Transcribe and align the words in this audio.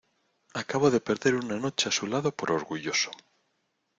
acabo 0.61 0.85
de 0.93 0.99
perder 0.99 1.33
una 1.35 1.57
noche 1.59 1.87
a 1.87 1.91
su 1.91 2.07
lado 2.07 2.31
por 2.31 2.51
orgulloso. 2.51 3.11